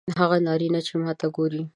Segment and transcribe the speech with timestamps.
[0.19, 1.61] هغه نارینه چې ماته ګوري